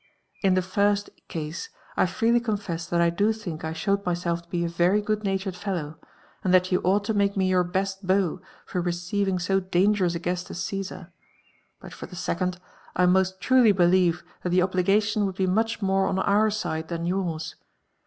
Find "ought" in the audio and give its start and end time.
6.83-7.03